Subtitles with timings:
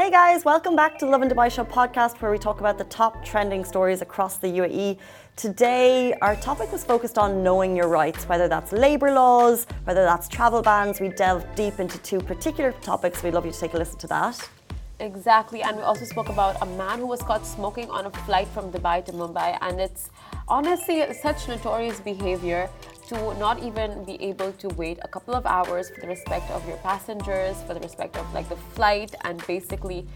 [0.00, 2.84] Hey guys, welcome back to the Lovin Dubai Show podcast where we talk about the
[2.84, 4.96] top trending stories across the UAE.
[5.36, 10.26] Today, our topic was focused on knowing your rights, whether that's labour laws, whether that's
[10.26, 11.00] travel bans.
[11.02, 13.22] We delved deep into two particular topics.
[13.22, 14.36] We'd love you to take a listen to that.
[15.00, 18.48] Exactly, and we also spoke about a man who was caught smoking on a flight
[18.48, 20.08] from Dubai to Mumbai, and it's
[20.48, 22.70] honestly such notorious behavior
[23.10, 26.66] to not even be able to wait a couple of hours for the respect of
[26.68, 30.06] your passengers, for the respect of like the flight, and basically.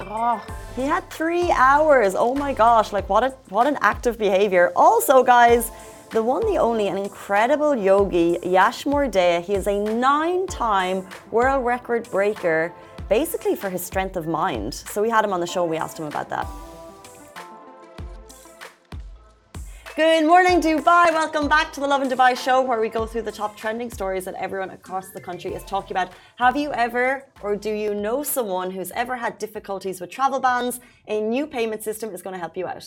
[0.00, 0.42] Oh.
[0.74, 2.14] He had three hours.
[2.16, 2.92] Oh my gosh!
[2.92, 4.72] Like what a what an act of behavior.
[4.74, 5.70] Also, guys,
[6.10, 9.42] the one, the only, an incredible yogi, Yash Moradiya.
[9.42, 12.72] He is a nine-time world record breaker
[13.08, 14.72] basically for his strength of mind.
[14.72, 16.46] So we had him on the show and we asked him about that.
[19.94, 21.12] Good morning, Dubai.
[21.12, 24.24] Welcome back to the Lovin Dubai show where we go through the top trending stories
[24.24, 26.14] that everyone across the country is talking about.
[26.36, 30.80] Have you ever or do you know someone who's ever had difficulties with travel bans?
[31.08, 32.86] A new payment system is going to help you out.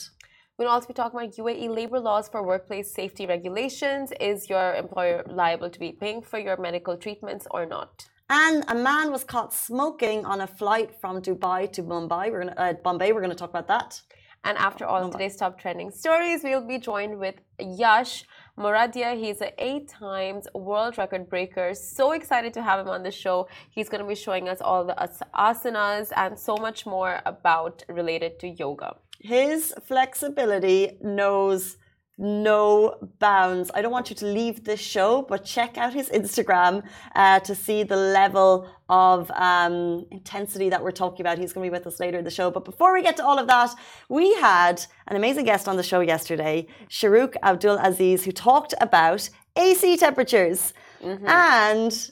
[0.58, 4.12] We'll also be talking about UAE labor laws for workplace safety regulations.
[4.20, 8.08] Is your employer liable to be paying for your medical treatments or not?
[8.32, 12.32] And a man was caught smoking on a flight from Dubai to Mumbai.
[12.32, 13.12] We're gonna, uh, Bombay.
[13.12, 14.02] We're going to talk about that.
[14.46, 18.26] And after all of today's top trending stories, we'll be joined with Yash
[18.60, 19.20] Moradiya.
[19.20, 21.74] He's an eight times world record breaker.
[21.74, 23.48] So excited to have him on the show.
[23.72, 24.96] He's going to be showing us all the
[25.34, 28.98] asanas and so much more about related to yoga.
[29.20, 31.78] His flexibility knows
[32.18, 33.70] no bounds.
[33.74, 36.84] I don't want you to leave this show, but check out his Instagram
[37.16, 41.38] uh, to see the level of um, intensity that we're talking about.
[41.38, 42.50] He's going to be with us later in the show.
[42.52, 43.76] But before we get to all of that,
[44.08, 49.30] we had an amazing guest on the show yesterday, Shahrukh Abdul Aziz, who talked about
[49.58, 50.74] AC temperatures.
[51.04, 51.28] Mm-hmm.
[51.28, 52.12] And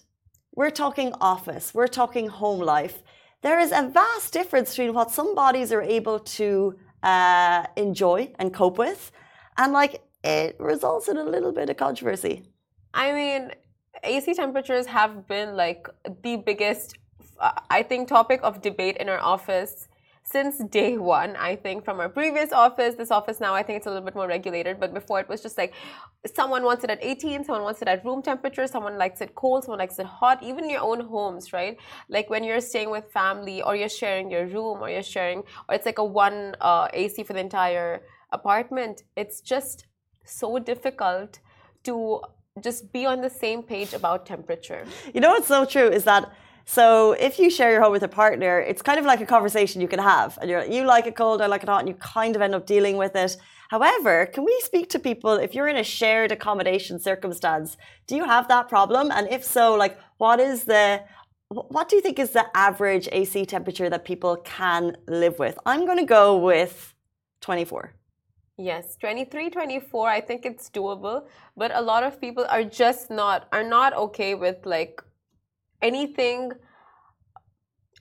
[0.56, 3.04] we're talking office, we're talking home life.
[3.42, 8.54] There is a vast difference between what some bodies are able to uh, enjoy and
[8.54, 9.12] cope with
[9.58, 12.44] and like it results in a little bit of controversy.
[12.94, 13.52] I mean,
[14.04, 15.88] AC temperatures have been like
[16.24, 16.98] the biggest,
[17.70, 19.88] I think, topic of debate in our office
[20.24, 21.36] since day one.
[21.36, 24.16] I think from our previous office, this office now, I think it's a little bit
[24.16, 24.80] more regulated.
[24.80, 25.74] But before it was just like
[26.34, 29.66] someone wants it at 18, someone wants it at room temperature, someone likes it cold,
[29.66, 31.78] someone likes it hot, even your own homes, right?
[32.08, 35.76] Like when you're staying with family or you're sharing your room or you're sharing, or
[35.76, 38.04] it's like a one uh, AC for the entire
[38.34, 39.86] apartment, it's just
[40.26, 41.40] so difficult
[41.84, 42.22] to
[42.62, 44.86] just be on the same page about temperature.
[45.14, 46.32] You know what's so true is that
[46.66, 49.82] so if you share your home with a partner, it's kind of like a conversation
[49.82, 51.96] you can have, and you're you like it cold, I like it hot, and you
[51.96, 53.36] kind of end up dealing with it.
[53.70, 57.76] However, can we speak to people if you're in a shared accommodation circumstance?
[58.08, 59.12] Do you have that problem?
[59.12, 61.04] And if so, like what is the
[61.50, 65.58] what do you think is the average AC temperature that people can live with?
[65.66, 66.94] I'm going to go with
[67.42, 67.94] 24.
[68.58, 71.26] Yes, 23, 24, I think it's doable,
[71.58, 75.02] but a lot of people are just not are not okay with like
[75.82, 76.52] anything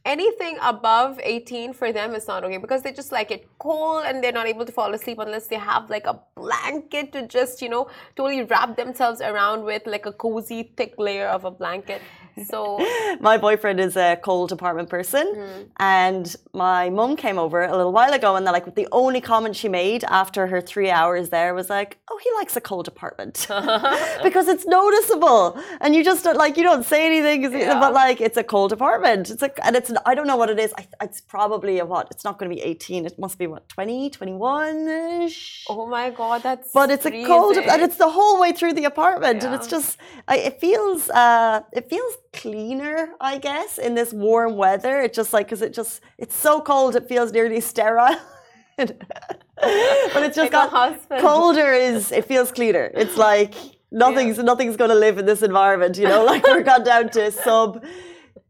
[0.05, 4.23] anything above 18 for them is not okay because they just like it cold and
[4.23, 7.69] they're not able to fall asleep unless they have like a blanket to just you
[7.69, 12.03] know totally wrap themselves around with like a cozy thick layer of a blanket
[12.47, 12.79] so
[13.21, 15.67] my boyfriend is a cold apartment person, mm.
[15.79, 19.69] and my mum came over a little while ago, and like the only comment she
[19.69, 23.47] made after her three hours there was like, "Oh, he likes a cold apartment,"
[24.23, 27.79] because it's noticeable, and you just don't like you don't say anything, yeah.
[27.79, 29.31] but like it's a cold apartment.
[29.31, 30.73] It's like, and it's I don't know what it is.
[30.79, 32.09] I, it's probably a what?
[32.11, 33.07] It's not going to be eighteen.
[33.07, 34.89] It must be what 20, 21
[35.23, 35.65] ish.
[35.69, 36.73] Oh my god, that's.
[36.73, 37.25] But it's freezing.
[37.25, 39.47] a cold, and it's the whole way through the apartment, yeah.
[39.47, 39.99] and it's just
[40.29, 45.01] it feels uh, it feels cleaner, I guess, in this warm weather.
[45.01, 48.17] It's just like because it just it's so cold, it feels nearly sterile.
[48.77, 51.73] but it's just like got colder.
[51.73, 52.91] Is it feels cleaner?
[52.95, 53.55] It's like
[53.93, 54.45] nothing's yeah.
[54.45, 55.99] nothing's going to live in this environment.
[55.99, 57.85] You know, like we're gone down to sub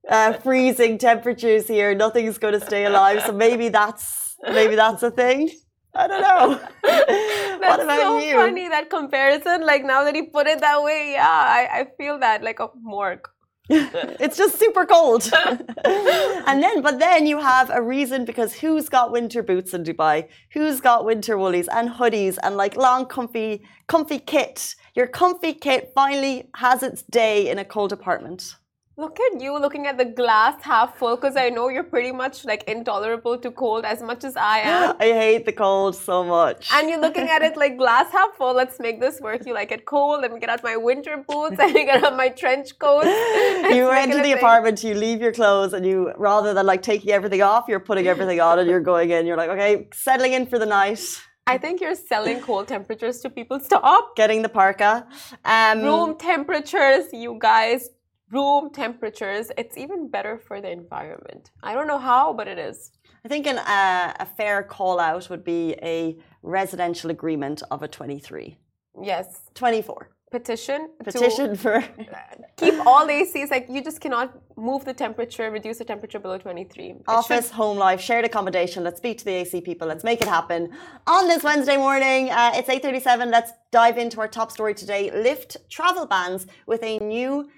[0.09, 1.95] uh, freezing temperatures here.
[1.95, 3.23] Nothing's going to stay alive.
[3.27, 5.51] So maybe that's maybe that's a thing.
[5.95, 6.61] I don't know.
[6.83, 8.35] That's what about so you?
[8.35, 9.67] funny that comparison.
[9.67, 12.69] Like now that you put it that way, yeah, I, I feel that like a
[12.81, 13.29] morgue.
[13.69, 15.31] it's just super cold.
[15.85, 20.29] and then, but then you have a reason because who's got winter boots in Dubai?
[20.53, 24.75] Who's got winter woolies and hoodies and like long, comfy, comfy kit?
[24.95, 28.57] Your comfy kit finally has its day in a cold apartment.
[29.03, 32.45] Look at you looking at the glass half full because I know you're pretty much
[32.45, 34.95] like intolerable to cold as much as I am.
[35.01, 36.69] I hate the cold so much.
[36.73, 38.55] And you're looking at it like glass half full.
[38.55, 39.45] Let's make this work.
[39.45, 40.21] You like it cold.
[40.21, 41.57] Let me get out my winter boots.
[41.59, 43.05] Let me get out my trench coat.
[43.75, 47.43] you enter the apartment, you leave your clothes, and you rather than like taking everything
[47.43, 49.27] off, you're putting everything on and you're going in.
[49.27, 51.03] You're like, okay, settling in for the night.
[51.49, 53.59] I think you're selling cold temperatures to people.
[53.59, 54.15] Stop.
[54.15, 55.09] Getting the parka.
[55.45, 57.91] Um, Room temperatures, you guys
[58.33, 61.51] room temperatures, it's even better for the environment.
[61.63, 62.91] I don't know how, but it is.
[63.25, 67.89] I think an, uh, a fair call out would be a residential agreement of a
[67.89, 68.57] 23.
[69.01, 69.51] Yes.
[69.55, 70.11] 24.
[70.33, 70.89] Petition.
[71.05, 71.85] Petition for.
[72.57, 73.51] keep all ACs.
[73.51, 76.85] Like, you just cannot move the temperature, reduce the temperature below 23.
[76.87, 77.55] It Office, should...
[77.55, 78.83] home life, shared accommodation.
[78.83, 79.87] Let's speak to the AC people.
[79.87, 80.71] Let's make it happen.
[81.07, 83.31] On this Wednesday morning, uh, it's 8.37.
[83.31, 85.11] Let's dive into our top story today.
[85.11, 87.51] Lift travel bans with a new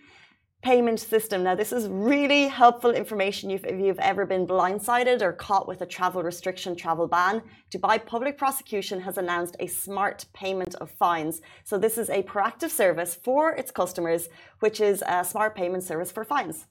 [0.64, 1.44] payment system.
[1.44, 5.86] Now, this is really helpful information if you've ever been blindsided or caught with a
[5.86, 7.42] travel restriction, travel ban.
[7.70, 11.42] Dubai Public Prosecution has announced a smart payment of fines.
[11.64, 14.30] So, this is a proactive service for its customers,
[14.60, 16.66] which is a smart payment service for fines.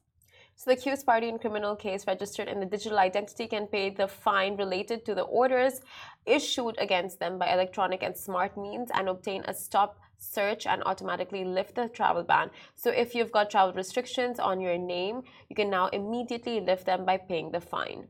[0.55, 4.07] So the accused party in criminal case registered in the digital identity can pay the
[4.07, 5.81] fine related to the orders
[6.27, 11.43] issued against them by electronic and smart means and obtain a stop search and automatically
[11.43, 12.49] lift the travel ban.
[12.75, 17.05] So if you've got travel restrictions on your name, you can now immediately lift them
[17.05, 18.07] by paying the fine.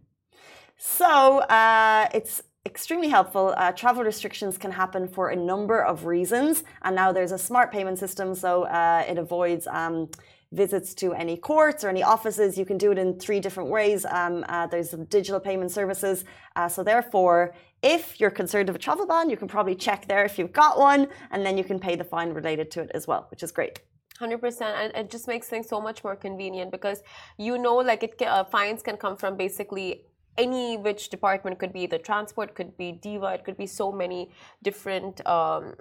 [0.77, 3.53] So uh, it's extremely helpful.
[3.57, 7.71] Uh, travel restrictions can happen for a number of reasons, and now there's a smart
[7.71, 9.67] payment system, so uh, it avoids.
[9.67, 10.09] Um,
[10.53, 12.57] visits to any courts or any offices.
[12.57, 14.05] You can do it in three different ways.
[14.05, 16.25] Um, uh, there's digital payment services.
[16.55, 20.23] Uh, so therefore, if you're concerned of a travel ban, you can probably check there
[20.23, 23.07] if you've got one, and then you can pay the fine related to it as
[23.07, 23.79] well, which is great.
[24.19, 27.01] 100% and it just makes things so much more convenient because
[27.37, 30.03] you know like it uh, fines can come from basically
[30.37, 31.59] any which department.
[31.59, 34.29] Could be the transport could be DEWA it could be so many
[34.61, 35.73] different um,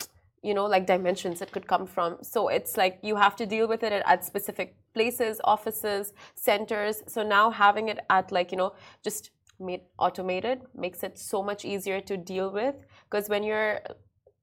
[0.43, 2.19] you know like dimensions it could come from.
[2.23, 7.03] So it's like you have to deal with it at specific places offices centers.
[7.07, 8.73] So now having it at like you know
[9.05, 9.31] just
[9.63, 12.75] made automated makes it so much easier to deal with.
[13.09, 13.81] Because when you're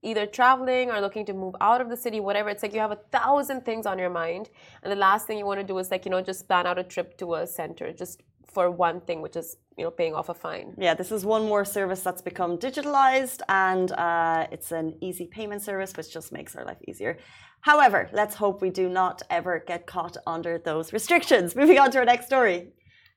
[0.01, 2.91] either traveling or looking to move out of the city whatever it's like you have
[2.91, 4.49] a thousand things on your mind.
[4.83, 6.79] And the last thing you want to do is like you know just plan out
[6.79, 8.21] a trip to a center just
[8.51, 10.73] for one thing which is you know paying off a fine.
[10.77, 15.61] Yeah this is one more service that's become digitalized and uh, it's an easy payment
[15.61, 17.17] service which just makes our life easier.
[17.61, 21.55] However let's hope we do not ever get caught under those restrictions.
[21.61, 22.71] Moving on to our next story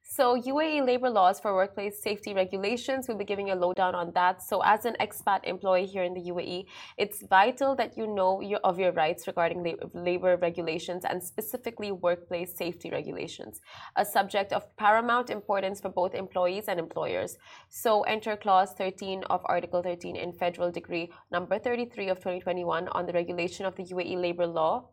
[0.05, 4.43] so, UAE labor laws for workplace safety regulations, we'll be giving a lowdown on that.
[4.43, 6.67] So, as an expat employee here in the UAE,
[6.99, 12.55] it's vital that you know your, of your rights regarding labor regulations and specifically workplace
[12.55, 13.61] safety regulations,
[13.97, 17.39] a subject of paramount importance for both employees and employers.
[17.71, 23.07] So, enter Clause 13 of Article 13 in Federal Decree number 33 of 2021 on
[23.07, 24.91] the regulation of the UAE labor law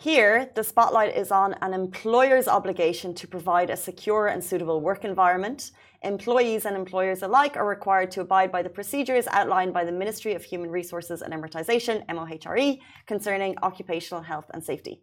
[0.00, 5.04] here, the spotlight is on an employer's obligation to provide a secure and suitable work
[5.04, 5.72] environment.
[6.02, 10.34] Employees and employers alike are required to abide by the procedures outlined by the Ministry
[10.34, 15.02] of Human Resources and Emiratization, MOHRE, concerning occupational health and safety.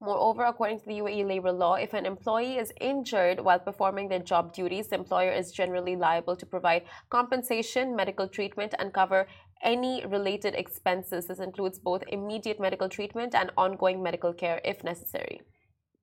[0.00, 4.20] Moreover, according to the UAE labor law, if an employee is injured while performing their
[4.20, 9.26] job duties, the employer is generally liable to provide compensation, medical treatment, and cover
[9.62, 11.26] any related expenses.
[11.26, 15.40] This includes both immediate medical treatment and ongoing medical care if necessary.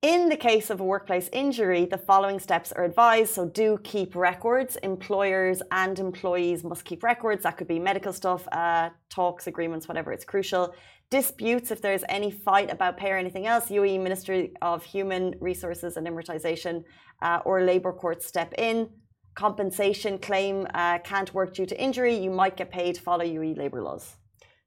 [0.04, 3.34] In the case of a workplace injury, the following steps are advised.
[3.34, 4.76] So, do keep records.
[4.84, 7.44] Employers and employees must keep records.
[7.44, 10.12] That could be medical stuff, uh, talks, agreements, whatever.
[10.12, 10.76] It's crucial.
[11.10, 15.96] Disputes, if there's any fight about pay or anything else, UAE Ministry of Human Resources
[15.96, 16.84] and Emiratization
[17.22, 18.90] uh, or Labour Courts step in
[19.36, 23.82] compensation claim uh, can't work due to injury, you might get paid follow UE labor
[23.82, 24.16] laws.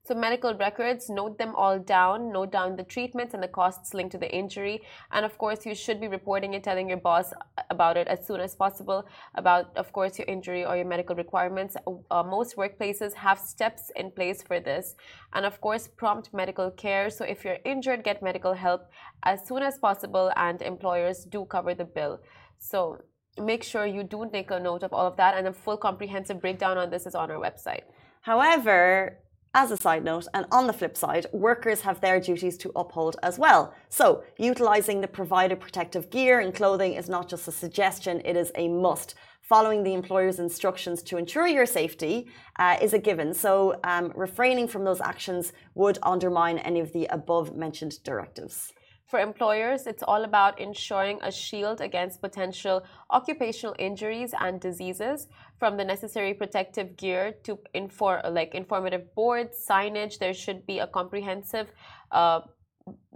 [0.07, 4.13] So medical records, note them all down, note down the treatments and the costs linked
[4.13, 4.81] to the injury.
[5.11, 7.33] And of course, you should be reporting and telling your boss
[7.69, 9.05] about it as soon as possible
[9.35, 11.75] about, of course, your injury or your medical requirements.
[12.09, 14.95] Uh, most workplaces have steps in place for this.
[15.33, 17.09] And of course, prompt medical care.
[17.09, 18.83] So if you're injured, get medical help
[19.23, 22.21] as soon as possible and employers do cover the bill.
[22.59, 23.01] So
[23.39, 26.41] make sure you do take a note of all of that and a full comprehensive
[26.41, 27.83] breakdown on this is on our website.
[28.21, 29.19] However,
[29.53, 33.15] as a side note, and on the flip side, workers have their duties to uphold
[33.23, 33.73] as well.
[33.89, 38.51] So, utilizing the provided protective gear and clothing is not just a suggestion, it is
[38.55, 39.15] a must.
[39.41, 42.27] Following the employer's instructions to ensure your safety
[42.59, 43.33] uh, is a given.
[43.33, 48.73] So, um, refraining from those actions would undermine any of the above mentioned directives.
[49.07, 55.77] For employers, it's all about ensuring a shield against potential occupational injuries and diseases, from
[55.77, 60.19] the necessary protective gear to inform, like informative boards, signage.
[60.19, 61.71] There should be a comprehensive
[62.11, 62.41] uh,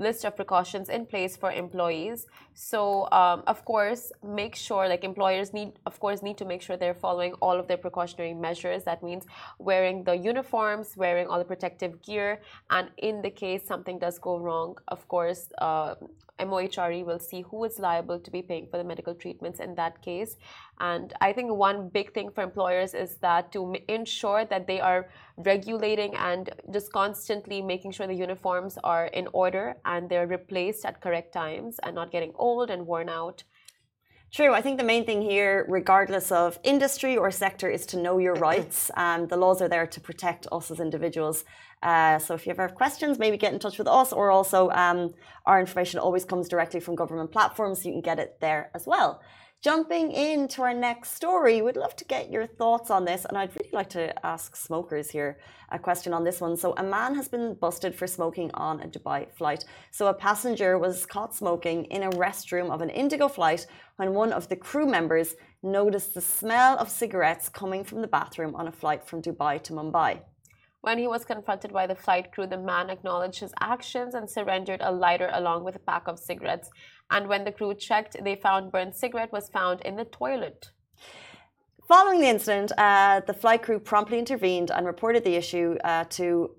[0.01, 2.81] list of precautions in place for employees so
[3.11, 7.01] um, of course make sure like employers need of course need to make sure they're
[7.07, 9.23] following all of their precautionary measures that means
[9.59, 12.41] wearing the uniforms wearing all the protective gear
[12.71, 15.95] and in the case something does go wrong of course uh,
[16.45, 20.01] MOHRE will see who is liable to be paying for the medical treatments in that
[20.01, 20.37] case.
[20.79, 25.09] And I think one big thing for employers is that to ensure that they are
[25.37, 31.01] regulating and just constantly making sure the uniforms are in order and they're replaced at
[31.05, 33.43] correct times and not getting old and worn out.
[34.37, 34.53] True.
[34.53, 38.35] I think the main thing here, regardless of industry or sector, is to know your
[38.49, 38.89] rights.
[38.95, 41.43] And the laws are there to protect us as individuals.
[41.83, 44.69] Uh, so if you ever have questions, maybe get in touch with us, or also
[44.69, 45.13] um,
[45.45, 48.87] our information always comes directly from government platforms, so you can get it there as
[48.87, 49.21] well.
[49.61, 53.55] Jumping into our next story, we'd love to get your thoughts on this, and I'd
[53.55, 55.37] really like to ask smokers here
[55.69, 56.57] a question on this one.
[56.57, 59.65] So, a man has been busted for smoking on a Dubai flight.
[59.91, 64.33] So, a passenger was caught smoking in a restroom of an Indigo flight when one
[64.33, 68.71] of the crew members noticed the smell of cigarettes coming from the bathroom on a
[68.71, 70.21] flight from Dubai to Mumbai.
[70.81, 74.81] When he was confronted by the flight crew, the man acknowledged his actions and surrendered
[74.81, 76.71] a lighter along with a pack of cigarettes.
[77.11, 80.71] And when the crew checked, they found burnt cigarette was found in the toilet.
[81.87, 86.51] Following the incident, uh, the flight crew promptly intervened and reported the issue uh, to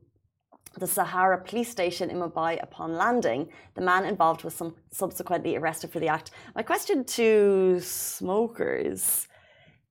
[0.79, 3.49] the Sahar police station in Mumbai upon landing.
[3.75, 6.31] The man involved was subsequently arrested for the act.
[6.55, 9.27] My question to smokers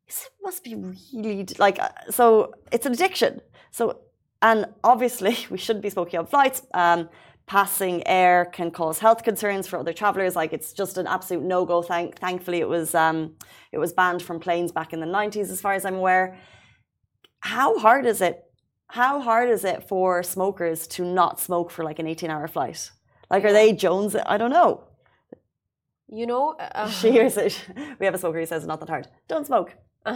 [0.07, 0.75] is it must be
[1.13, 3.41] really like uh, so it's an addiction.
[3.71, 3.99] So
[4.41, 6.63] and obviously, we shouldn't be smoking on flights.
[6.73, 7.09] Um,
[7.51, 10.37] passing air can cause health concerns for other travelers.
[10.37, 11.81] Like it's just an absolute no go.
[11.81, 13.33] Thank, thankfully, it was um,
[13.73, 16.37] it was banned from planes back in the 90s, as far as I'm aware.
[17.41, 18.41] How hard is it?
[18.87, 22.89] How hard is it for smokers to not smoke for like an 18 hour flight?
[23.29, 24.15] Like, are they Jones?
[24.15, 24.85] I don't know.
[26.07, 27.53] You know, uh, she hears it.
[27.99, 29.09] We have a smoker who says, "Not that hard.
[29.27, 29.75] Don't smoke."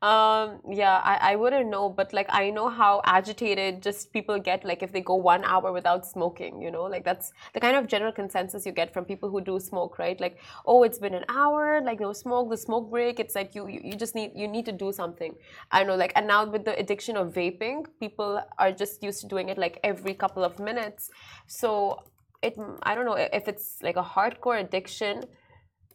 [0.00, 4.64] um yeah I, I wouldn't know but like i know how agitated just people get
[4.64, 6.84] like if they go one hour without smoking you know?
[6.84, 10.18] Like that's the kind of general consensus you get from people who do smoke right?
[10.18, 13.68] Like oh it's been an hour like no smoke the smoke break it's like you
[13.68, 15.34] you, you just need you need to do something.
[15.70, 19.26] I know like and now with the addiction of vaping people are just used to
[19.26, 21.10] doing it like every couple of minutes.
[21.46, 22.04] So
[22.42, 25.24] it i don't know if it's like a hardcore addiction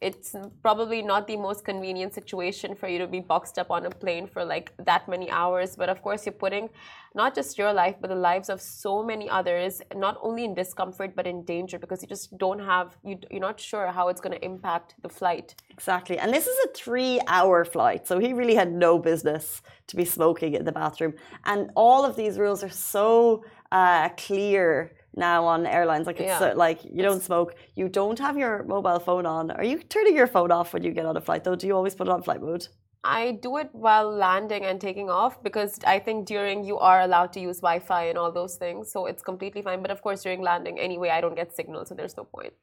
[0.01, 3.89] it's probably not the most convenient situation for you to be boxed up on a
[3.89, 5.75] plane for like that many hours.
[5.75, 6.69] But of course you're putting
[7.15, 11.15] not just your life but the lives of so many others not only in discomfort
[11.15, 14.37] but in danger because you just don't have you, you're not sure how it's going
[14.37, 15.55] to impact the flight.
[15.69, 16.17] Exactly.
[16.17, 20.05] And this is a three hour flight so he really had no business to be
[20.05, 21.13] smoking in the bathroom.
[21.45, 26.07] And all of these rules are so uh, clear now on airlines.
[26.07, 26.51] Like it's yeah.
[26.51, 29.51] uh, like you don't smoke, you don't have your mobile phone on.
[29.51, 31.55] Are you turning your phone off when you get on a flight though?
[31.55, 32.67] Do you always put it on flight mode?
[33.03, 37.31] I do it while landing and taking off because I think during you are allowed
[37.33, 39.81] to use Wi-Fi and all those things, so it's completely fine.
[39.81, 42.53] But of course, during landing anyway, I don't get signal, so there's no point.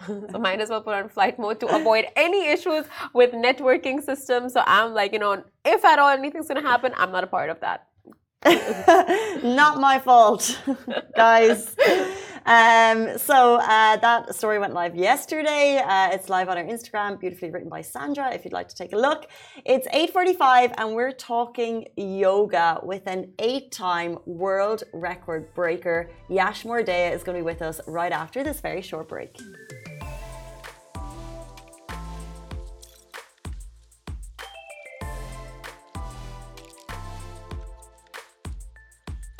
[0.06, 4.52] so might as well put on flight mode to avoid any issues with networking systems.
[4.52, 7.50] So I'm like, you know, if at all anything's gonna happen, I'm not a part
[7.50, 7.88] of that.
[9.42, 10.60] Not my fault,
[11.16, 11.74] guys.
[12.46, 15.78] Um, so uh, that story went live yesterday.
[15.78, 18.34] Uh, it's live on our Instagram, beautifully written by Sandra.
[18.34, 19.28] If you'd like to take a look,
[19.64, 26.10] it's 8:45, and we're talking yoga with an eight-time world record breaker.
[26.28, 29.38] Yash Moradiya is going to be with us right after this very short break.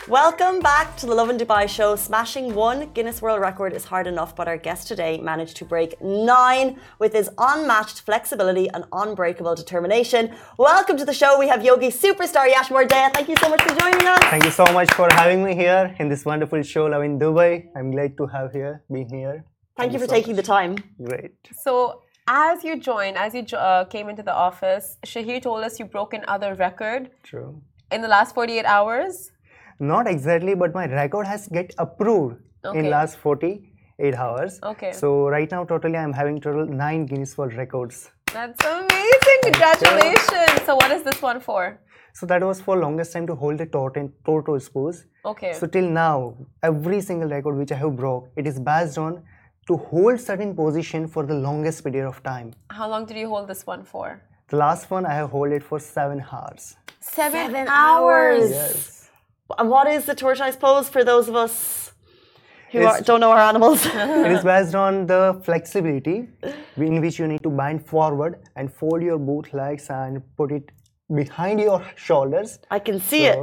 [0.08, 1.96] Welcome back to the Lovin Dubai show.
[1.96, 5.98] Smashing one Guinness World Record is hard enough, but our guest today managed to break
[6.02, 10.30] nine with his unmatched flexibility and unbreakable determination.
[10.58, 11.38] Welcome to the show.
[11.38, 13.14] We have yogi superstar Yash Moradiya.
[13.14, 14.18] Thank you so much for joining us.
[14.24, 17.64] Thank you so much for having me here in this wonderful show, Lovin Dubai.
[17.74, 19.32] I'm glad to have here, being here.
[19.32, 20.44] Thank, Thank you for so taking much.
[20.44, 20.76] the time.
[21.02, 21.32] Great.
[21.62, 25.86] So, as you joined, as you uh, came into the office, Shahir told us you
[25.86, 27.10] broke another record.
[27.22, 27.62] True.
[27.90, 29.30] In the last 48 hours.
[29.78, 32.78] Not exactly, but my record has get approved okay.
[32.78, 34.58] in last 48 hours.
[34.62, 34.92] Okay.
[34.92, 38.10] So right now, totally, I'm having total nine Guinness World Records.
[38.32, 39.40] That's amazing!
[39.44, 40.62] Congratulations.
[40.66, 41.80] So what is this one for?
[42.14, 45.04] So that was for longest time to hold the tortoise pose.
[45.24, 45.52] Okay.
[45.52, 49.22] So till now, every single record which I have broke, it is based on
[49.66, 52.52] to hold certain position for the longest period of time.
[52.70, 54.22] How long did you hold this one for?
[54.48, 56.76] The last one I have hold it for seven hours.
[57.00, 58.44] Seven, Seven hours.
[58.44, 58.50] hours.
[58.50, 59.03] Yes.
[59.58, 61.92] And what is the tortoise pose for those of us
[62.70, 63.84] who are, don't know our animals?
[63.86, 66.28] it is based on the flexibility
[66.76, 70.72] in which you need to bend forward and fold your both legs and put it
[71.14, 72.58] behind your shoulders.
[72.70, 73.38] I can see it.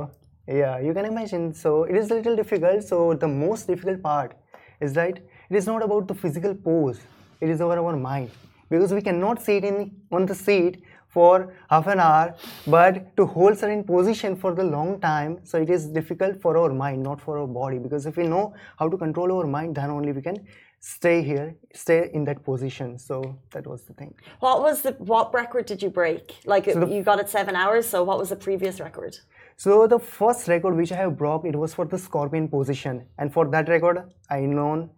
[0.48, 1.53] Yeah, you can imagine.
[1.53, 2.84] So it is a little difficult.
[2.84, 4.36] So the most difficult part
[4.81, 7.00] is that it is not about the physical pose.
[7.39, 8.31] It is over our mind
[8.72, 12.35] because we cannot sit in on the seat for half an hour,
[12.67, 15.39] but to hold certain position for the long time.
[15.43, 17.79] So it is difficult for our mind, not for our body.
[17.79, 20.37] Because if we know how to control our mind, then only we can
[20.79, 22.97] stay here, stay in that position.
[22.97, 24.13] So that was the thing.
[24.39, 26.37] What was the what record did you break?
[26.45, 27.85] Like the- you got it seven hours.
[27.87, 29.17] So what was the previous record?
[29.57, 33.31] So the first record which I have broke, it was for the scorpion position, and
[33.31, 34.89] for that record, I known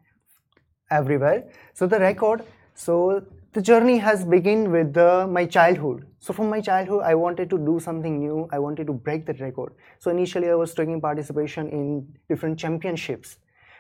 [0.89, 1.50] everywhere.
[1.74, 2.43] So the record,
[2.74, 3.24] so
[3.54, 6.08] the journey has begun with the, my childhood.
[6.20, 8.48] So from my childhood, I wanted to do something new.
[8.52, 9.74] I wanted to break that record.
[10.00, 13.38] So initially, I was taking participation in different championships,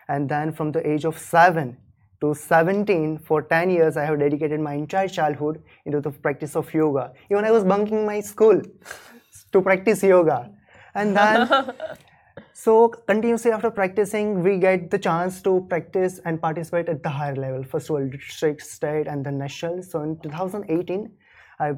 [0.07, 1.77] and then from the age of seven
[2.21, 6.73] to 17 for 10 years i have dedicated my entire childhood into the practice of
[6.73, 8.61] yoga even i was bunking my school
[9.51, 10.49] to practice yoga
[10.95, 11.73] and then
[12.53, 17.35] so continuously after practicing we get the chance to practice and participate at the higher
[17.35, 17.63] level.
[17.63, 19.83] First of all district state and the national.
[19.83, 21.11] So in 2018
[21.59, 21.73] i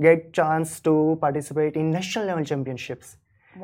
[0.00, 3.16] get chance to participate in national level championships.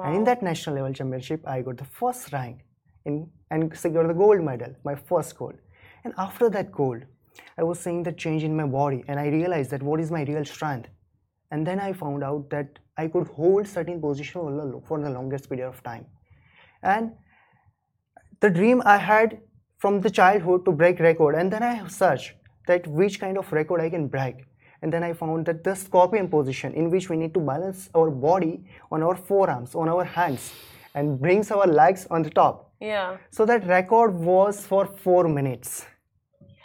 [0.02, 2.60] And in that national level championship i got the first rank
[3.04, 5.54] in and secured the gold medal my first gold.
[6.04, 7.04] And after that gold
[7.58, 10.24] i was seeing the change in my body and i realized that what is my
[10.24, 10.90] real strength.
[11.50, 15.68] And then i found out that i could hold certain position for the longest period
[15.68, 16.06] of time
[16.94, 17.12] and
[18.44, 19.38] the dream i had
[19.84, 21.34] from the childhood to break record.
[21.34, 22.32] And then i searched
[22.66, 24.44] that which kind of record i can break.
[24.82, 28.10] And then i found that the scorpion position in which we need to balance our
[28.10, 28.54] body
[28.90, 30.52] on our forearms on our hands
[30.94, 32.62] and brings our legs on the top.
[32.80, 33.16] Yeah.
[33.30, 35.86] so that record was for 4 minutes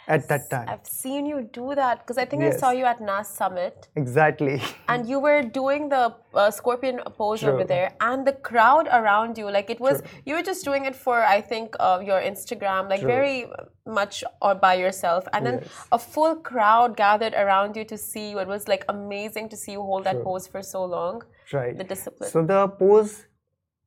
[0.08, 0.68] at that time.
[0.68, 3.88] I've seen you do that because I think I saw you at NAS Summit.
[3.96, 4.60] Exactly.
[4.88, 9.50] And you were doing the uh, scorpion pose over there and the crowd around you
[9.50, 13.00] like it was you were just doing it for i think uh, your instagram like
[13.00, 13.08] True.
[13.08, 13.46] very
[13.86, 15.26] much or by yourself.
[15.32, 15.86] And then Yes.
[15.92, 18.38] a full crowd gathered around you to see you.
[18.38, 21.22] It was like amazing to see you hold that pose for so long.
[21.52, 21.76] Right.
[21.76, 22.30] The discipline.
[22.30, 23.26] So the pose,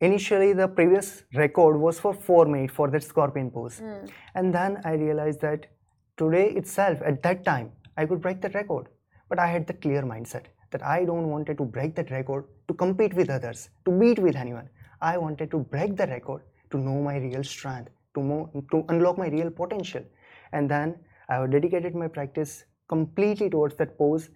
[0.02, 3.82] initially the previous record was for four minutes for that scorpion pose,
[4.36, 5.68] and then I realized that
[6.18, 8.88] today itself, at that time, I could break that record.
[9.30, 12.74] But I had the clear mindset that I don't wanted to break that record to
[12.74, 14.70] compete with others, to beat with anyone.
[15.02, 19.28] I wanted to break the record to know my real strength, to to unlock my
[19.28, 20.04] real potential,
[20.52, 20.96] and then
[21.30, 24.30] I have dedicated my practice completely towards that pose.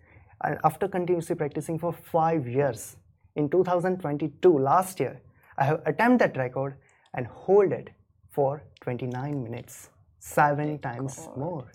[0.43, 2.97] And after continuously practicing for five years,
[3.35, 5.21] in 2022, last year,
[5.57, 6.75] I have attempted that record
[7.13, 7.89] and hold it
[8.29, 9.89] for 29 minutes,
[10.19, 11.65] seven oh, times more.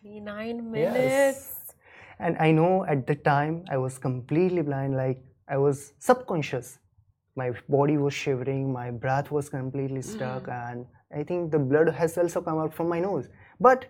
[0.00, 1.74] 29 minutes Yes.
[2.18, 6.78] And I know at the time I was completely blind, like I was subconscious.
[7.34, 10.70] My body was shivering, my breath was completely stuck, mm-hmm.
[10.70, 13.28] and I think the blood has also come out from my nose.
[13.58, 13.86] But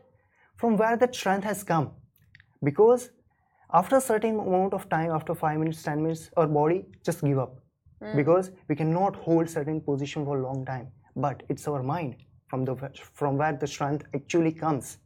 [0.57, 1.91] from where that strength has come?
[2.63, 3.11] Because
[3.73, 7.39] after a certain amount of time, after five minutes, ten minutes, our body just give
[7.39, 7.57] up.
[8.03, 8.17] Mm.
[8.17, 10.89] Because we cannot hold certain position for a long time.
[11.17, 12.17] But it's our mind
[12.53, 12.75] from the
[13.21, 14.99] from where the strength actually comes.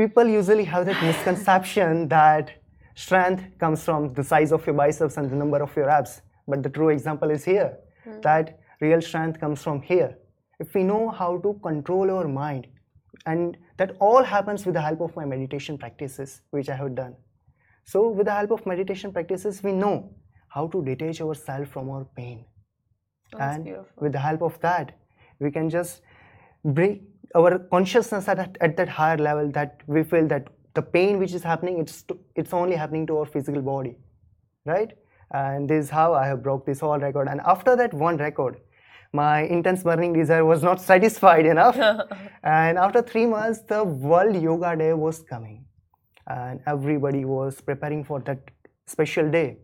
[0.00, 2.52] People usually have that misconception that
[2.94, 6.22] strength comes from the size of your biceps and the number of your abs.
[6.48, 7.70] But the true example is here
[8.04, 8.20] hmm.
[8.22, 10.16] that real strength comes from here.
[10.64, 12.68] If we know how to control our mind
[13.26, 17.14] and that all happens with the help of my meditation practices which i have done.
[17.92, 19.96] So with the help of meditation practices we know
[20.56, 22.46] how to detach ourselves from our pain.
[23.34, 24.02] Oh, that's and beautiful.
[24.06, 24.96] with the help of that
[25.40, 26.02] we can just
[26.64, 31.32] bring our consciousness at, at that higher level that we feel that the pain which
[31.32, 33.96] is happening it's to, it's only happening to our physical body
[34.66, 34.92] right?
[35.32, 37.28] And this is how i have broke this whole record.
[37.28, 38.60] And after that one record
[39.12, 41.76] my intense burning desire was not satisfied enough.
[42.42, 45.64] And after 3 months the world yoga day was coming.
[46.26, 48.38] And everybody was preparing for that
[48.86, 49.58] special day.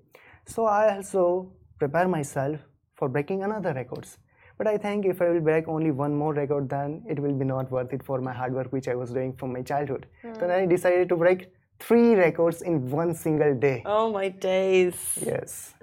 [0.47, 2.61] So i also prepare myself
[2.95, 4.19] for breaking another records
[4.59, 7.45] but i think if i will break only one more record then it will be
[7.45, 10.35] not worth it for my hard work which i was doing from my childhood hmm.
[10.40, 11.49] then i decided to break
[11.81, 14.95] three records in one single day Oh my days.
[15.25, 15.75] yes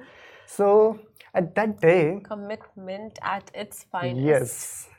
[0.45, 0.99] so
[1.33, 4.89] at that day commitment at its finest Yes.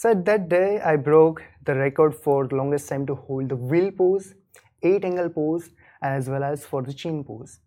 [0.00, 3.56] So at that day I broke the record for the longest time to hold the
[3.56, 4.34] wheel pose,
[4.84, 5.70] eight angle pose,
[6.02, 7.58] as well as for the chin pose.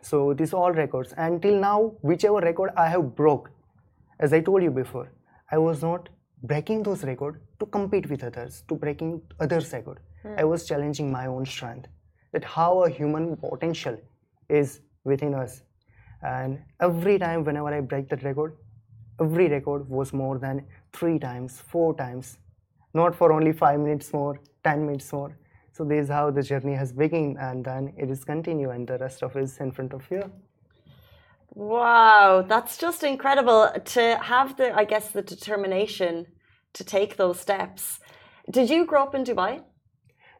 [0.00, 1.14] So these all records.
[1.16, 3.50] Until now, whichever record I have broke,
[4.18, 5.10] as I told you before,
[5.50, 6.08] I was not
[6.42, 9.98] breaking those records to compete with others, to breaking others' record.
[10.24, 10.40] Mm.
[10.40, 11.88] I was challenging my own strength.
[12.32, 13.96] That how a human potential
[14.48, 15.62] is within us.
[16.22, 18.56] And every time whenever I break that record,
[19.20, 22.38] every record was more than three times, four times,
[22.94, 25.36] not for only five minutes more, ten minutes more.
[25.72, 28.98] So this is how the journey has begun, and then it is continue, and the
[28.98, 30.30] rest of it is in front of you.
[31.54, 36.26] Wow, that's just incredible to have the, I guess, the determination
[36.72, 38.00] to take those steps.
[38.50, 39.62] Did you grow up in Dubai?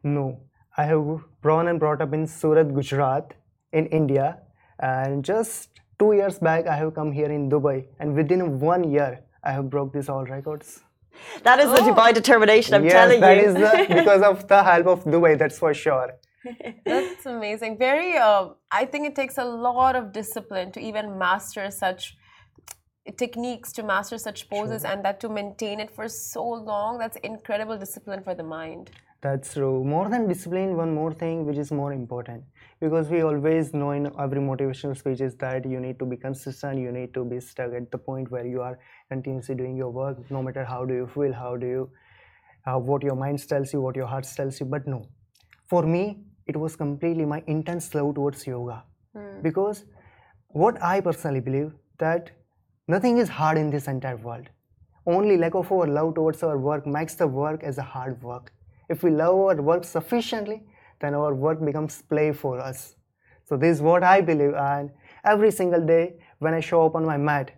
[0.03, 0.41] No,
[0.77, 3.33] I have grown and brought up in Surat, Gujarat,
[3.73, 4.39] in India,
[4.81, 5.69] and just
[6.01, 9.71] two years back I have come here in Dubai, and within one year I have
[9.71, 10.81] broke these all records.
[11.45, 11.75] That is oh.
[11.77, 12.75] the Dubai determination.
[12.75, 13.53] I'm yes, telling that you.
[13.53, 15.39] that is because of the help of Dubai.
[15.39, 16.11] That's for sure.
[16.85, 17.79] That's amazing.
[17.79, 18.17] Very.
[18.17, 22.17] Uh, I think it takes a lot of discipline to even master such
[23.13, 24.91] techniques to master such poses sure.
[24.91, 29.53] and that to maintain it for so long that's incredible discipline for the mind that's
[29.53, 32.43] true more than discipline one more thing which is more important
[32.81, 36.91] because we always know in every motivational speeches that you need to be consistent you
[36.91, 38.79] need to be stuck at the point where you are
[39.11, 41.91] continuously doing your work no matter how do you feel how do you
[42.67, 45.07] uh, what your mind tells you what your heart tells you but no
[45.67, 48.83] for me it was completely my intense love towards yoga
[49.17, 49.43] mm.
[49.43, 49.85] because
[50.49, 52.31] what i personally believe that
[52.87, 54.51] Nothing is hard in this entire world.
[55.07, 58.53] Only lack of our love towards our work makes the work as a hard work.
[58.91, 60.65] If we love our work sufficiently,
[61.01, 62.97] then our work becomes play for us.
[63.47, 64.91] So this is what I believe and
[65.25, 67.53] every single day when I show up on my mat,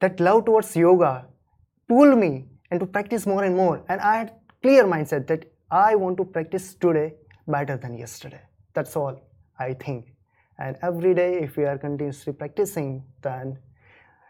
[0.00, 1.26] that love towards yoga
[1.88, 3.82] pull me and to practice more and more.
[3.88, 7.14] And I had clear mindset that I want to practice today
[7.48, 8.40] better than yesterday.
[8.74, 9.20] That's all
[9.58, 10.12] I think.
[10.58, 13.58] And every day if we are continuously practicing, then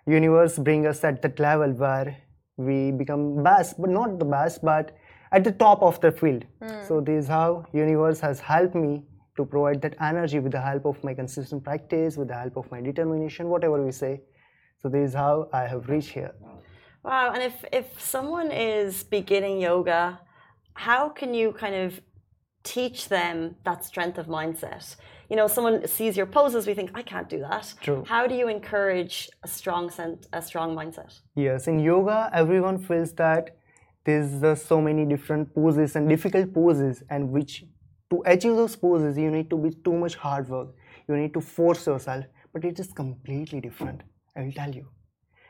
[0.06, 2.16] universe bring us at that level where
[2.56, 4.96] we become best but not the best but
[5.32, 6.88] at the top of the field mm.
[6.88, 9.04] so this is how universe has helped me
[9.36, 12.70] to provide that energy with the help of my consistent practice with the help of
[12.70, 14.20] my determination whatever we say
[14.82, 16.32] so this is how i have reached here
[17.04, 20.18] wow and if if someone is beginning yoga
[20.74, 22.00] how can you kind of
[22.74, 24.86] teach them that strength of mindset
[25.28, 27.74] you know, someone sees your poses, we think, I can't do that.
[27.82, 28.02] True.
[28.06, 31.20] How do you encourage a strong sense, a strong mindset?
[31.34, 33.56] Yes, in yoga, everyone feels that
[34.04, 37.64] there's uh, so many different poses and difficult poses, and which
[38.10, 40.68] to achieve those poses, you need to be too much hard work.
[41.06, 44.00] You need to force yourself, but it is completely different.
[44.34, 44.86] I will tell you.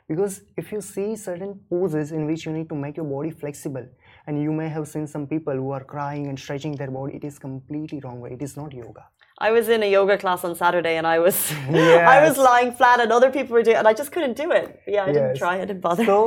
[0.09, 3.87] Because if you see certain poses in which you need to make your body flexible,
[4.29, 7.25] and you may have seen some people who are crying and stretching their body, it
[7.25, 8.31] is completely wrong way.
[8.38, 9.05] It is not yoga.
[9.47, 11.37] I was in a yoga class on Saturday and I was
[11.71, 12.09] yes.
[12.14, 14.51] I was lying flat and other people were doing it and I just couldn't do
[14.61, 14.67] it.
[14.87, 15.14] Yeah, I yes.
[15.17, 16.05] didn't try, I didn't bother.
[16.05, 16.19] So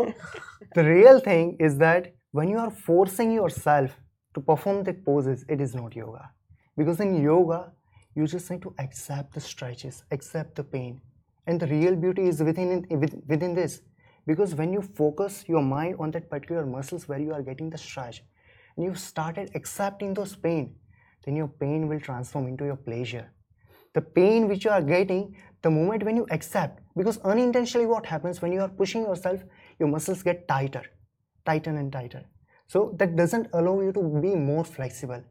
[0.77, 3.91] the real thing is that when you are forcing yourself
[4.33, 6.23] to perform the poses, it is not yoga.
[6.79, 7.59] Because in yoga,
[8.15, 11.01] you just need to accept the stretches, accept the pain.
[11.45, 12.69] And the real beauty is within
[13.33, 13.81] within this.
[14.25, 17.77] Because when you focus your mind on that particular muscles where you are getting the
[17.77, 18.23] stretch,
[18.75, 20.75] and you started accepting those pain,
[21.25, 23.31] then your pain will transform into your pleasure.
[23.93, 28.41] The pain which you are getting, the moment when you accept, because unintentionally what happens
[28.41, 29.41] when you are pushing yourself,
[29.79, 30.83] your muscles get tighter,
[31.45, 32.23] tighten and tighter.
[32.67, 35.21] So that doesn't allow you to be more flexible.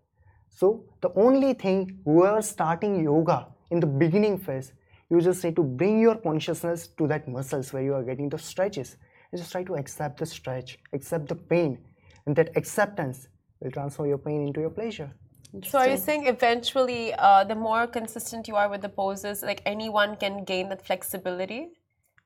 [0.51, 4.73] So the only thing, whoever starting yoga in the beginning phase,
[5.11, 8.39] you just need to bring your consciousness to that muscles where you are getting the
[8.39, 8.97] stretches.
[9.33, 11.79] You just try to accept the stretch, accept the pain,
[12.27, 13.29] and that acceptance
[13.61, 15.11] will transform your pain into your pleasure.
[15.65, 19.63] So are you saying eventually, uh, the more consistent you are with the poses, like
[19.67, 21.71] anyone can gain that flexibility?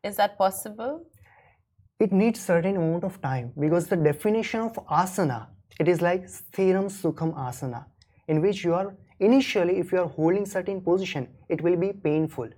[0.02, 1.06] Is that possible?
[1.98, 5.46] It needs certain amount of time because the definition of asana,
[5.80, 7.86] it is like sthiram sukham asana,
[8.28, 12.50] in which you are initially, if you are holding certain position, it will be painful.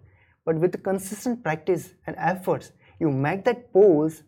[0.47, 4.23] But with consistent practice and efforts, you make that pose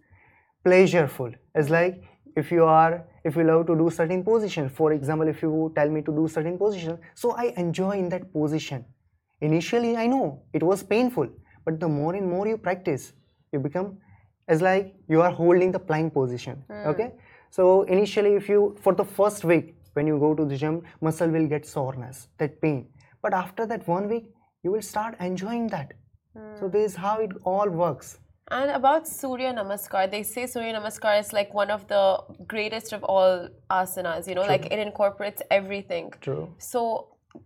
[0.64, 1.34] pleasureful.
[1.54, 2.02] It's like
[2.36, 4.68] if you are if you love to do certain position.
[4.68, 8.32] For example if you tell me to do certain position so i enjoy in that
[8.32, 8.84] position.
[9.40, 11.28] Initially i know it was painful
[11.64, 13.12] but the more and more you practice
[13.52, 13.98] you become
[14.48, 16.86] as like you are holding the plank position mm.
[16.86, 17.12] okay?
[17.50, 21.28] So initially if you for the first week when you go to the gym muscle
[21.28, 22.88] will get soreness that pain.
[23.22, 24.26] But after that one week
[24.64, 25.92] you will start enjoying that
[26.38, 26.58] mm.
[26.58, 28.18] so this is how it all works
[28.50, 33.04] And about Surya Namaskar, they say Surya Namaskar is like one of the greatest of
[33.04, 34.52] all asanas, you know, True.
[34.52, 36.12] like it incorporates everything.
[36.22, 36.54] True.
[36.56, 36.82] So,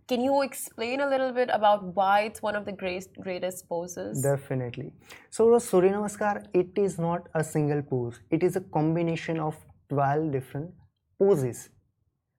[0.07, 4.21] can you explain a little bit about why it's one of the great, greatest poses?
[4.21, 4.93] Definitely.
[5.29, 9.57] So, Surya Namaskar, it is not a single pose, it is a combination of
[9.89, 10.71] 12 different
[11.19, 11.69] poses.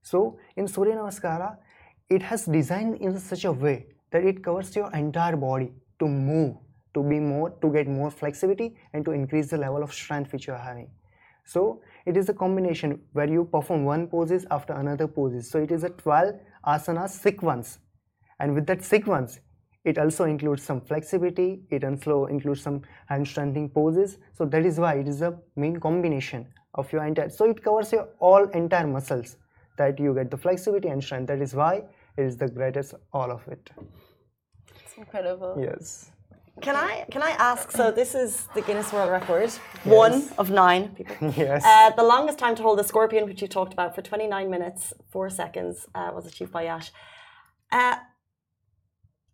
[0.03, 1.57] So, in Surya Namaskara,
[2.09, 6.57] it has designed in such a way that it covers your entire body to move
[6.95, 10.47] to be more to get more flexibility and to increase the level of strength which
[10.47, 10.89] you are having.
[11.45, 15.51] So it is a combination where you perform one poses after another poses.
[15.51, 17.79] So it is a 12 asana sequence.
[18.41, 19.41] And with that sequence
[19.85, 24.19] it also includes some flexibility it also includes some hand strengthening poses.
[24.33, 27.93] So that is why it is a main combination of your entire so it covers
[27.93, 29.37] your all entire muscles
[29.77, 31.27] that you get the flexibility and strength.
[31.27, 31.83] That is why
[32.17, 33.71] it is the greatest all of it
[34.97, 36.11] incredible yes
[36.61, 37.73] can I can I ask?
[37.73, 39.59] So this is the Guinness World Record, yes.
[39.85, 41.17] one of nine people.
[41.37, 41.65] Yes.
[41.65, 44.93] Uh, the longest time to hold the scorpion, which you talked about, for 29 minutes
[45.11, 46.93] four seconds, uh, was achieved by Yash.
[47.73, 47.97] Uh,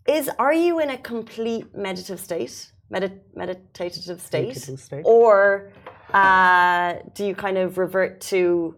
[0.08, 5.02] is are you in a complete meditative state, Medi- meditative state, meditative state.
[5.04, 5.72] or
[6.14, 8.76] uh, do you kind of revert to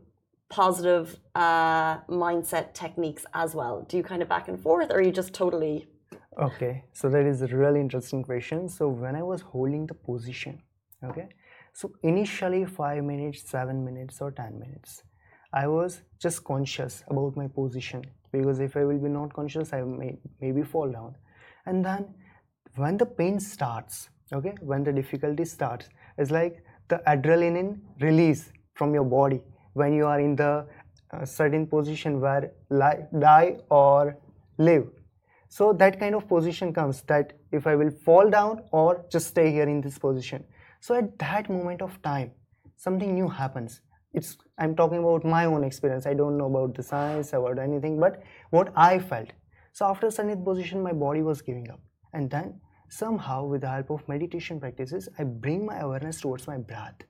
[0.51, 3.87] positive uh, mindset techniques as well?
[3.89, 5.87] Do you kind of back and forth, or are you just totally
[6.41, 8.69] Okay, so that is a really interesting question.
[8.69, 10.63] So when I was holding the position,
[11.05, 11.29] okay,
[11.75, 15.03] so initially five minutes, seven minutes, or ten minutes,
[15.53, 19.83] I was just conscious about my position because if I will be not conscious, I
[19.83, 21.17] may maybe fall down.
[21.67, 22.15] And then
[22.77, 28.95] when the pain starts, okay, when the difficulty starts, it's like the adrenaline release from
[28.95, 29.43] your body
[29.75, 30.67] when you are in the
[31.13, 34.17] uh, certain position where lie, die or
[34.57, 34.89] live
[35.55, 39.51] so that kind of position comes that if I will fall down or just stay
[39.51, 40.45] here in this position.
[40.81, 42.31] So at that moment of time,
[42.79, 43.83] something new happens.
[44.15, 46.07] It's I'm talking about my own experience.
[46.07, 49.29] I don't know about the science about anything, but what I felt.
[49.75, 51.81] So after Sanit position, my body was giving up.
[52.15, 56.57] And then somehow with the help of meditation practices, I bring my awareness towards my
[56.57, 57.03] breath.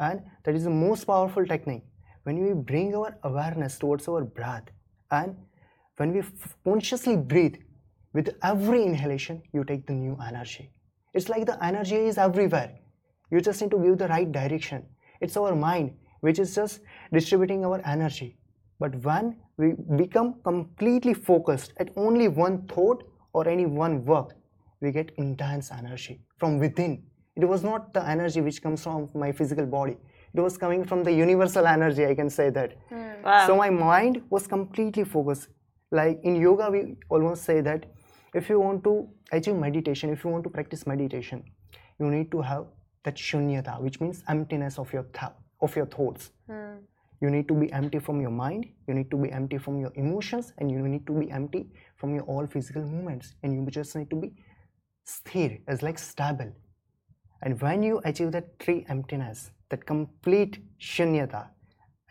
[0.00, 1.84] And that is the most powerful technique.
[2.24, 4.64] When we bring our awareness towards our breath
[5.12, 5.36] and
[5.96, 6.22] when we
[6.64, 7.56] consciously breathe,
[8.12, 10.70] with every inhalation, you take the new energy.
[11.12, 12.70] It's like the energy is everywhere.
[13.30, 14.86] You just need to give the right direction.
[15.20, 16.80] It's our mind which is just
[17.12, 18.36] distributing our energy.
[18.80, 24.34] But when we become completely focused at only one thought or any one work,
[24.80, 27.02] we get intense energy from within.
[27.36, 29.96] It was not the energy which comes from my physical body.
[30.34, 32.74] It was coming from the universal energy, I can say that.
[32.90, 33.22] Mm.
[33.22, 33.46] Wow.
[33.46, 35.48] So my mind was completely focused
[35.90, 37.86] like in yoga we almost say that
[38.34, 41.44] if you want to achieve meditation if you want to practice meditation
[41.98, 42.66] you need to have
[43.04, 46.78] that shunyata which means emptiness of your th- of your thoughts mm.
[47.20, 49.92] you need to be empty from your mind you need to be empty from your
[49.94, 53.94] emotions and you need to be empty from your all physical movements and you just
[53.96, 54.32] need to be
[55.06, 56.52] sthir as like stable
[57.42, 61.48] and when you achieve that three emptiness that complete shunyata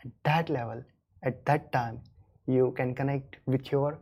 [0.04, 0.82] at that level
[1.22, 2.00] at that time
[2.46, 3.98] you can connect with your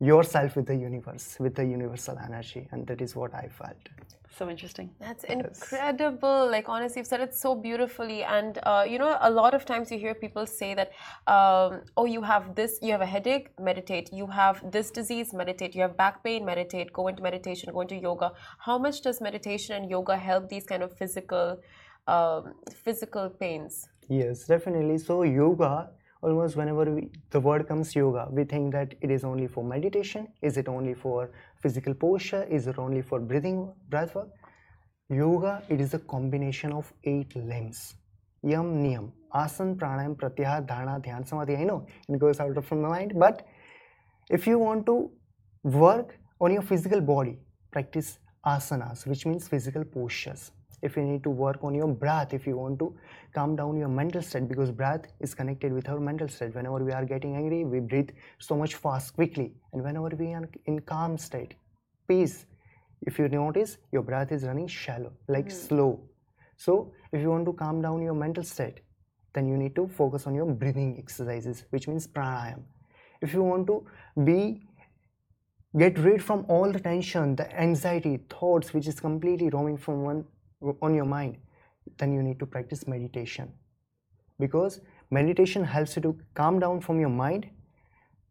[0.00, 3.88] yourself with the universe with the universal energy and that is what i felt.
[4.36, 4.90] So interesting.
[5.00, 6.42] That's incredible.
[6.42, 6.50] Yes.
[6.52, 8.22] like honestly you've said it so beautifully.
[8.22, 10.90] And uh, you know a lot of times you hear people say that
[11.26, 14.10] um, oh you have this you have a headache meditate.
[14.12, 15.74] You have this disease meditate.
[15.74, 16.92] You have back pain meditate.
[16.92, 18.32] Go into meditation go into yoga.
[18.58, 21.58] How much does meditation and yoga help these kind of physical
[22.06, 22.52] um,
[22.84, 23.88] physical pains?
[24.10, 24.98] Yes definitely.
[24.98, 25.88] So yoga
[26.22, 30.28] almost whenever we, the word comes yoga, we think that it is only for meditation.
[30.42, 31.30] Is it only for
[31.62, 32.44] physical posture?
[32.44, 34.28] Is it only for breathing, breath work?
[35.08, 37.94] Yoga, it is a combination of eight limbs.
[38.42, 41.56] Yam, Niyam, Asan, Pranayam, Pratyahar, Dharana, Dhyan, Samadhi.
[41.56, 43.46] I know it goes out of my mind, but
[44.30, 45.10] if you want to
[45.62, 47.38] work on your physical body,
[47.70, 50.50] practice asanas, which means physical postures
[50.82, 52.94] if you need to work on your breath if you want to
[53.34, 56.54] calm down your mental state because breath is connected with our mental state.
[56.54, 59.52] Whenever we are getting angry we breathe so much fast quickly.
[59.72, 61.54] And whenever we are in calm state
[62.08, 62.46] peace
[63.02, 65.52] if you notice your breath is running shallow like mm.
[65.52, 66.00] slow.
[66.56, 68.80] So if you want to calm down your mental state
[69.34, 72.62] then you need to focus on your breathing exercises which means pranayam.
[73.20, 73.84] If you want to
[74.24, 74.62] be
[75.78, 80.24] get rid from all the tension the anxiety thoughts which is completely roaming from one
[80.80, 81.36] on your mind
[81.98, 83.52] then you need to practice meditation.
[84.38, 87.48] Because meditation helps you to calm down from your mind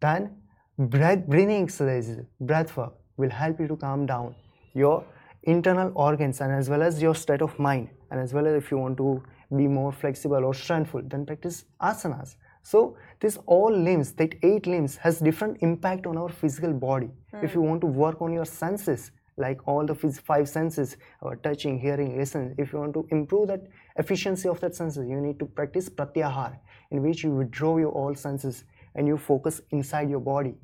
[0.02, 0.36] then
[0.78, 4.36] breath breathing exercises breath work will help you to calm down
[4.74, 5.06] your
[5.44, 7.90] internal organs and as well as your state of mind.
[8.12, 9.24] And as well as if you want to
[9.56, 12.36] be more flexible or strengthful then practice asanas.
[12.64, 17.12] So this all limbs that eight limbs has different impact on our physical body.
[17.34, 17.44] Mm.
[17.44, 21.80] if you want to work on your senses like all the five senses our touching
[21.80, 22.56] hearing listening.
[22.58, 23.64] If you want to improve that
[23.98, 26.58] efficiency of that senses you need to practice pratyahar
[26.92, 28.64] in which you withdraw your all senses
[28.96, 30.56] and you focus inside your body.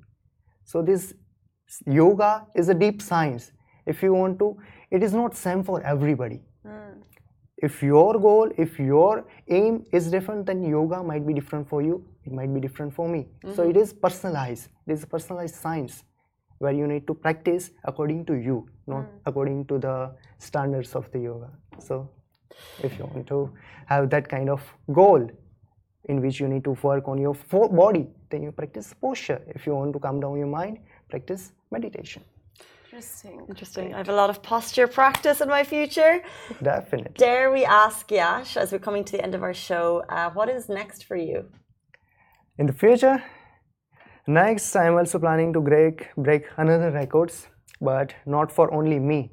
[0.63, 1.13] So this
[1.85, 3.51] yoga is a deep science.
[3.85, 4.57] If you want to
[4.89, 6.41] it is not same for everybody.
[6.65, 7.01] Mm.
[7.67, 9.25] if your goal if your
[9.57, 13.07] aim is different then yoga might be different for you it might be different for
[13.07, 13.21] me.
[13.21, 13.55] Mm-hmm.
[13.55, 16.03] so it is personalized it is a personalized science
[16.61, 18.57] where you need to practice according to you
[18.93, 19.29] not mm.
[19.31, 19.95] according to the
[20.47, 21.49] standards of the yoga
[21.87, 22.01] so
[22.87, 23.39] if you want to
[23.93, 24.61] have that kind of
[24.99, 25.29] goal
[26.05, 27.35] in which you need to work on your
[27.83, 30.77] body then you practice posture if you want to calm down your mind
[31.09, 32.23] practice meditation
[32.91, 33.45] Interesting.
[33.47, 33.93] Interesting.
[33.93, 36.21] I have a lot of posture practice in my future.
[36.61, 37.13] Definitely.
[37.17, 40.49] Dare we ask Yash, as we're coming to the end of our show, uh, what
[40.49, 41.45] is next for you?
[42.57, 43.23] In the future,
[44.27, 47.47] next I'm also planning to break break another records,
[47.79, 49.31] but not for only me.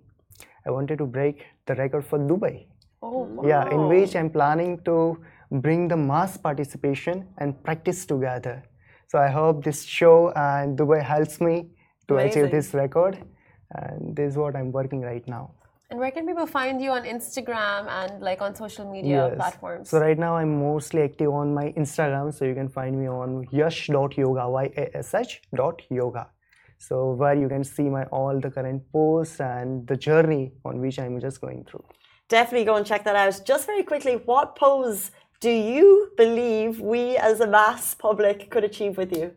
[0.66, 2.66] I wanted to break the record for Dubai.
[3.02, 3.48] Oh, wow.
[3.48, 5.18] Yeah, in which I'm planning to
[5.50, 8.62] bring the mass participation and practice together.
[9.08, 11.70] So I hope this show uh, and Dubai helps me
[12.08, 12.44] to Amazing.
[12.44, 13.18] achieve this record
[13.72, 15.50] and this is what i'm working right now
[15.90, 19.36] and where can people find you on instagram and like on social media yes.
[19.36, 19.88] platforms?
[19.88, 23.46] So right now i'm mostly active on my instagram so you can find me on
[23.50, 26.28] yash.yoga y-a-s-h dot yoga.
[26.78, 30.98] So where you can see my all the current posts and the journey on which
[30.98, 31.84] i'm just going through.
[32.28, 33.40] Definitely go and check that out.
[33.46, 38.98] Just very quickly what pose do you believe we as a mass public could achieve
[38.98, 39.32] with you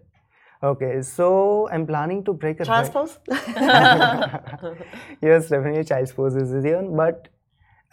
[0.63, 3.17] Okay, so I'm planning to break a child's pose.
[3.28, 3.50] yes,
[5.50, 6.95] definitely child's pose is the one.
[6.95, 7.30] But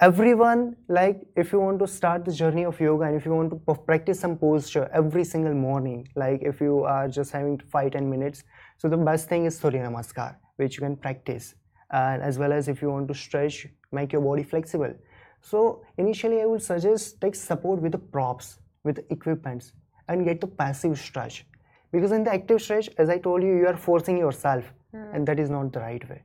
[0.03, 3.53] everyone, like, if you want to start the journey of yoga and if you want
[3.53, 8.11] to practice some posture every single morning, like if you are just having five ten
[8.11, 8.45] minutes,
[8.77, 11.55] so the best thing is Surya Namaskar, which you can practice,
[11.91, 14.93] and as well as if you want to stretch, make your body flexible.
[15.41, 19.73] So initially, I would suggest take support with the props, with the equipments,
[20.07, 21.47] and get the passive stretch
[21.93, 25.15] because in the active stretch as i told you you are forcing yourself mm.
[25.15, 26.23] and that is not the right way.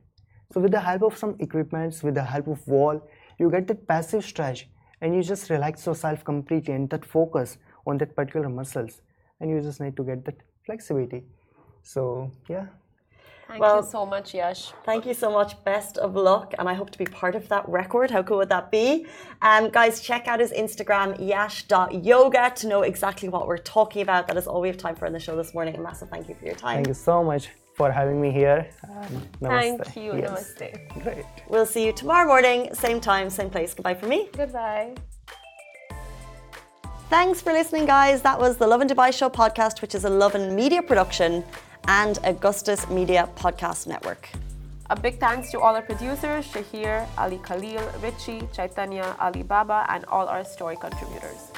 [0.52, 3.00] So with the help of some equipments with the help of wall
[3.38, 4.68] you get that passive stretch
[5.00, 9.00] and you just relax yourself completely and that focus on that particular muscles
[9.40, 11.24] and you just need to get that flexibility.
[11.82, 12.66] So yeah
[13.48, 14.72] Thank well, you so much, Yash.
[14.84, 15.62] Thank you so much.
[15.64, 16.54] Best of luck.
[16.58, 18.10] And I hope to be part of that record.
[18.10, 19.06] How cool would that be?
[19.42, 24.26] Um, guys, check out his Instagram, yash.yoga, to know exactly what we're talking about.
[24.28, 25.76] That is all we have time for in the show this morning.
[25.76, 26.76] A massive thank you for your time.
[26.76, 28.66] Thank you so much for having me here.
[29.40, 30.16] Thank you.
[30.16, 30.54] Yes.
[30.58, 31.02] Namaste.
[31.02, 31.24] Great.
[31.48, 33.74] We'll see you tomorrow morning, same time, same place.
[33.74, 34.28] Goodbye from me.
[34.32, 34.94] Goodbye.
[37.10, 38.22] Thanks for listening, guys.
[38.22, 41.44] That was the Lovin Dubai Show podcast, which is a Lovin Media production
[41.88, 44.28] and Augustus Media Podcast Network.
[44.90, 50.04] A big thanks to all our producers, Shahir, Ali Khalil, Richie, Chaitanya, Ali Baba, and
[50.06, 51.53] all our story contributors.